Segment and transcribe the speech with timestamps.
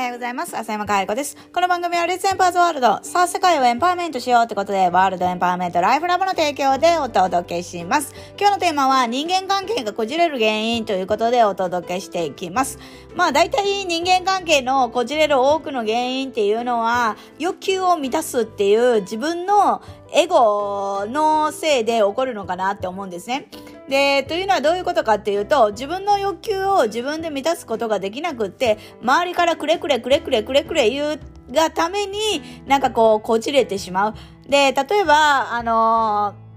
[0.00, 0.56] はようございます。
[0.56, 1.36] 浅山かえ子です。
[1.52, 3.00] この番組はレッツエンパーズワールド。
[3.02, 8.14] さあ、世界をエンパワーメントしようってことで、ワールドエンパワーメントライフラブの提供でお届けします。
[8.38, 12.78] 今日のテーマは人間関係がこじれる原因ということでお届けしていきます。
[13.14, 19.82] まあ、大体人間関係のこじれる多くの原因っていうのは、欲求を満たすっていう自分の
[20.14, 23.48] エゴのせいで起こるのかなって思うんですね。
[23.90, 31.20] で、というのはどういうことかっていうと、自分の欲求を自分で満たすことができなくって、周りからくれくれくれくれくれくれ言う
[31.52, 34.14] がために、なんかこう、こじれてしまう。
[34.48, 36.49] で、例えば、あのー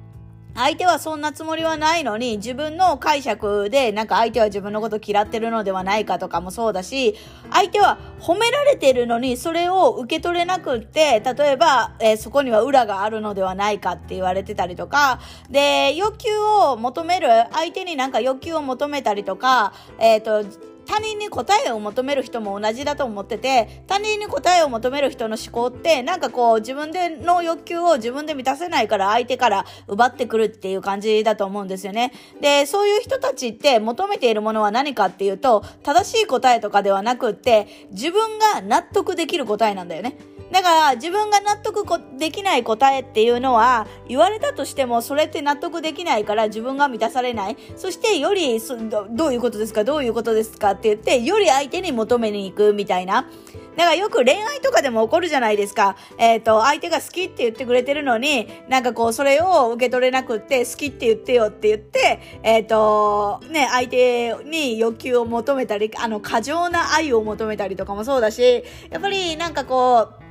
[0.55, 7.15] 相手はそんなつもりはないのに、自分の解釈で、なんか相手は自分のこと嫌ってるのではないかとかもそうだし、
[7.51, 32.11] 相手は褒められてるのに、それを受け取れなくって、例えば、えー、そこには裏があるのではないかって言われてたりとか、で、欲求を求める、相手になんか欲求を求めたりとか、えっ、ー、と、他人に答えを求める人も同じだと思ってて、他人に答えを求める人の思考って、なんかこう自分での欲求を自分で満たせないから相手から奪ってくるっていう感じだと思うんですよね。
[32.41, 40.17] で、そういう人たちって求めているものは何かっていうと、正しい答えとかではなくって、自分が納得できる答えなんだよね。
[40.53, 41.83] だから自分が納得
[42.17, 47.57] できない答えっていうのは言われたとしてもそれって納得できないから自分が満たされない。
[47.75, 48.61] そしてより
[49.09, 49.83] どういうことですか？
[49.83, 53.27] どういうことですかって言ってより相手に求めに行くみたいな。
[53.75, 55.95] だからよく恋愛とかでも起こるじゃないですか。
[56.19, 70.22] えっ、ー、と、相手が好きって言ってくれてるのに、なんかこう、それを受け取れなくって、好きって言ってよって言って、えっ、ー、と、ね、相手に欲求を求めたり、あの、過剰な愛を求めたりとかもそうだし、やっぱりなんかこう、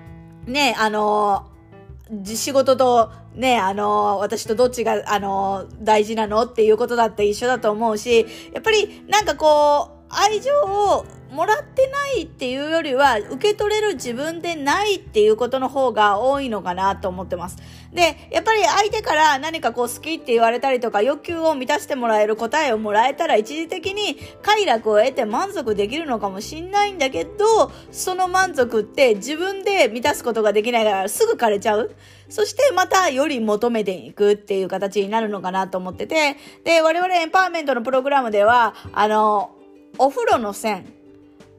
[0.47, 1.49] ね、あの
[2.25, 17.57] 仕事とね、あの、私とどっちが、あの、大事なのっていうことだって一緒だと思うし、やっぱりなんかこう、愛情をもらってないっていうよりは、受け取れる自分でないっていうことの方が多いのかなと思ってます。
[17.91, 31.95] で、やっぱり相手から何かこう好きって言われたりとか、欲求を満たしてもらえる答えをもらえたら、一時的に快楽を得て満足できるのかもしんないんだけど、その満足って自分で満たすことができないからすぐ枯れちゃう。
[32.29, 39.53] そしてまたより求めていくっていう形になるのかなと思ってて、で、我々エンパワーメントのプログラムでは、あの、
[39.99, 41.02] お風呂の線、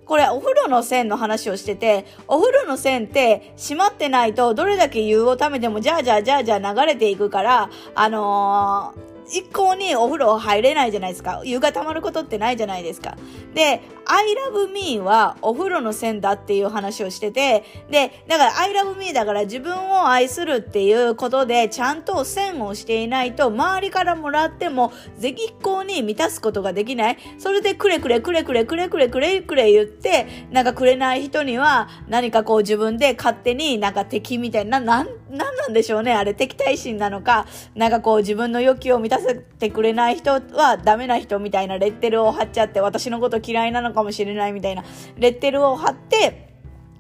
[0.06, 11.42] これお風呂の線の話をしてて、お風呂の線って閉まってないとどれだけ湯をためてもじゃあじゃあじゃあじゃあ流れていくから、あのー一向にお風呂入れないじゃないですか。
[11.44, 13.18] 湯が溜まることってないじゃないですか。
[13.54, 27.18] で、I love me はお風呂の線だっていう話をしてて、で、だから I love me だから自分を愛するっていうことでちゃんと線をしていないと周りからもらっても絶好に満たすことができない。
[27.38, 36.14] それでくれくれくれくれくれくれくれくれ言って、なんかくれない人には何かこう自分で勝手になんか敵みたいな、なん、なんなんでしょうね。
[36.14, 44.84] あれ敵対心なのか、なんかこう自分の欲求を満たせてくれない人はダメな人みたいなレッテルを貼っちゃって私のこと嫌いなのかもしれないみたいな
[45.18, 46.53] レッテルを貼って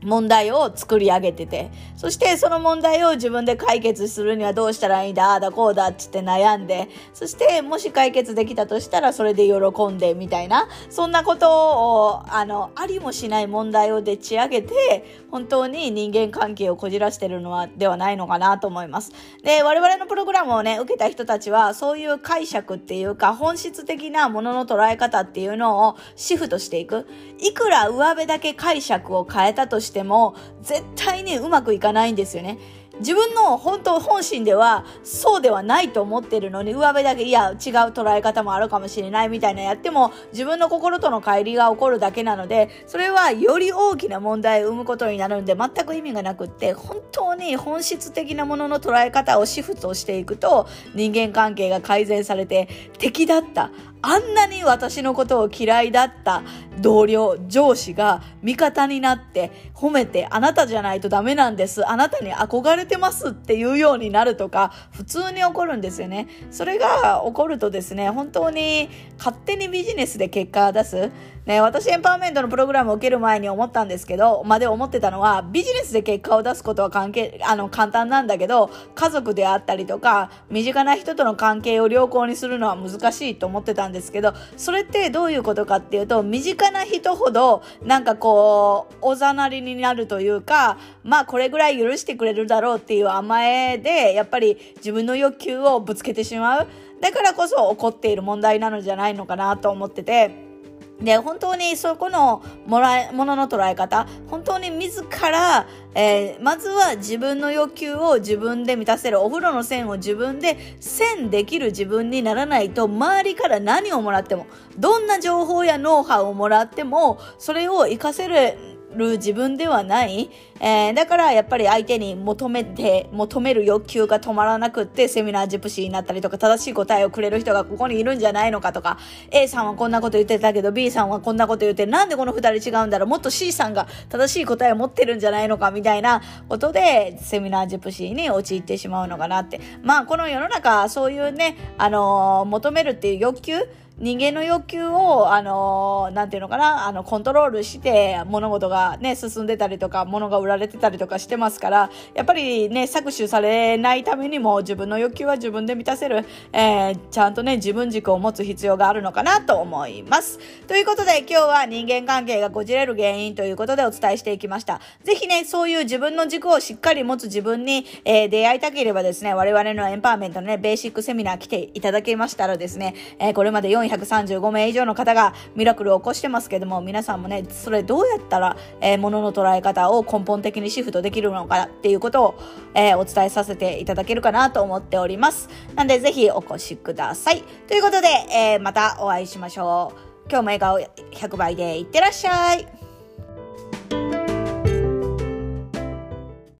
[0.06, 19.12] 問題を作り上げてて、そしてその問題を自分で解決するにはどうしたらいいんだ、ああだこうだっつって悩んで、そしてもし解決できたとしたらそれで喜んでみたいな、そんなことを、あの、ありもしない問題をでっち上げて、本当に人間関係をこじらしてるのは、ではないのかなと思います。
[19.44, 27.08] で、我々のプログラムをね、受けた人たちは、そういう解釈っていうか、本質的なものの捉え方っていうのをシフトしていく。
[27.40, 30.34] いくら上辺だけ解釈を変えたとしてしても
[30.64, 32.58] 絶対にうまくいかないんですよね。
[33.00, 37.56] 自分の本当本心ではそうではないと思ってるのに上辺だけいや違う
[37.90, 53.72] 捉え方もあるかもしれないみたいなやっても自分の心との乖離が起こるだけなのでそれはより大きな問題を生むことになるんで全く意味がなくって本当に本質的なものの捉え方をシフトしていくと人間関係が改善されて敵だった
[54.06, 56.44] あんなに私のことを嫌いだった
[56.82, 61.90] 同僚、上司が味方になって褒めてあなたじゃないとダメなんです。
[61.90, 66.28] あなたに憧れてますっていうようになるとか普通に起こるんですよね。
[66.52, 71.10] それが起こるとですね、本当に勝手にビジネスで結果を出す。
[71.46, 96.68] ね、私エンパワーメントのプログラムを受ける前に思ったんですけど、まで思ってたのは、ビジネスで結果を出すことは関係、あの、簡単なんだけど、家族であったりとか、身近な人との関係を良好にするのは難しいと思ってたんですですけど、それってどういうことかっていうと、身近な人ほど、なんかこう、おざなりになるというか、まあこれぐらい許してくれるだろうっていう甘えで、やっぱり自分の欲求をぶつけてしまう。
[97.00, 100.53] だからこそ起こっている問題なのじゃないのかなと思ってて、
[101.02, 114.48] で、本当にそこのもらえ、ものの捉え方、本当に自ら、えー、まずは自分の欲求を自分で満たせる、お風呂の線を自分で線できる自分にならないと、周りから何をもらっても、
[114.78, 118.58] どんな情報やノウハウをもらっても、それを活かせる、
[118.96, 120.30] る自分ではない、
[120.60, 128.98] えー、だからやっぱり相手に求めて、求める欲求が止まらなくってセミナージプシーになったりとか正しい答えをくれる人がここにいるんじゃないのかとか。
[129.32, 133.08] A さんはこんなこと言ってたけど B さんはこんなこと言ってなんでこの二人違うんだろう。
[133.08, 139.60] もっと C さんが正しい答えを持ってるんじゃないのかみたいなことでセミナージプシーに陥ってしまうのかなって。
[139.82, 143.54] まあこの世の中そういうねあのー、求めるっていう欲求
[144.00, 160.40] 人間の欲求を、あのなんていうのかな、あの、コントロールして、物事がね、進んでたりとか、物が売られてたりとかしてますから、やっぱりね、搾取されないためにも、自分の欲求は自分で満たせる、えー、ちゃんとね、自分軸を持つ必要があるのかなと思います。
[160.68, 164.82] ということで、今日は人間関係がこじれる原因ということでお伝えしていきました。
[165.04, 182.36] ぜひね、そういう自分の軸をしっかり持つ自分に、えー、出会いたければですね、我々のエンパワーメントのね、ベーシックセミナー来ていただけましたらですね、えー、これまで435名以上の方がミラクルを起こしてますけども、皆さんもね、それどうやったら、えー、物の捉え方を根本的にシフトできるのかっていうことを、
[182.74, 185.50] えー、お伝えさせていただけるかなと思っております。
[185.76, 187.44] なんでぜひお越しください。
[187.68, 190.30] ということで、えー、またお会いしましょう。
[190.30, 190.80] 今日も笑顔
[191.12, 192.83] 100倍でいってらっしゃい。